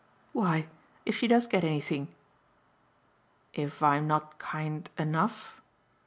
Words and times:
"Why 0.33 0.65
if 1.05 1.17
she 1.17 1.27
does 1.27 1.45
get 1.45 1.63
anything!" 1.63 2.07
"If 3.53 3.83
I'm 3.83 4.07
not 4.07 4.39
kind 4.39 4.89
ENOUGH?" 4.97 5.57